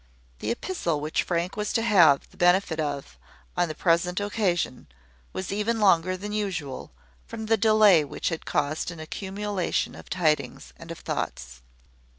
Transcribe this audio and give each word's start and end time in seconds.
The 0.39 0.49
epistle 0.49 0.99
which 0.99 1.21
Frank 1.21 1.55
was 1.55 1.71
to 1.73 1.83
have 1.83 2.27
the 2.31 2.35
benefit 2.37 2.79
of, 2.79 3.19
on 3.55 3.67
the 3.67 3.75
present 3.75 4.19
occasion, 4.19 4.87
was 5.31 5.51
even 5.51 5.79
longer 5.79 6.17
than 6.17 6.31
usual, 6.33 6.91
from 7.27 7.45
the 7.45 7.55
delay 7.55 8.03
which 8.03 8.29
had 8.29 8.43
caused 8.43 8.89
an 8.89 8.99
accumulation 8.99 9.93
of 9.93 10.09
tidings 10.09 10.73
and 10.77 10.89
of 10.89 10.97
thoughts. 10.97 11.61